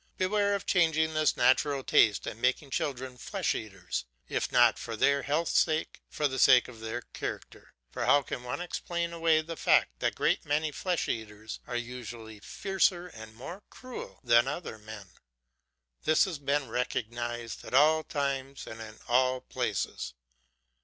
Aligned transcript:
Beware 0.17 0.55
of 0.55 0.65
changing 0.65 1.13
this 1.13 1.37
natural 1.37 1.83
taste 1.83 2.25
and 2.25 2.41
making 2.41 2.71
children 2.71 3.19
flesh 3.19 3.53
eaters, 3.53 4.05
if 4.27 4.51
not 4.51 4.79
for 4.79 4.95
their 4.95 5.21
health's 5.21 5.59
sake, 5.59 6.01
for 6.09 6.27
the 6.27 6.39
sake 6.39 6.67
of 6.67 6.79
their 6.79 7.01
character; 7.13 7.75
for 7.91 8.05
how 8.05 8.23
can 8.23 8.41
one 8.43 8.61
explain 8.61 9.13
away 9.13 9.41
the 9.43 9.55
fact 9.55 9.99
that 9.99 10.15
great 10.15 10.43
meat 10.43 10.73
eaters 11.07 11.59
are 11.67 11.75
usually 11.75 12.39
fiercer 12.39 13.09
and 13.09 13.35
more 13.35 13.61
cruel 13.69 14.19
than 14.23 14.47
other 14.47 14.79
men; 14.79 15.05
this 16.03 16.25
has 16.25 16.39
been 16.39 16.67
recognised 16.67 17.63
at 17.63 17.75
all 17.75 18.03
times 18.03 18.65
and 18.65 18.81
in 18.81 18.97
all 19.07 19.39
places. 19.39 20.15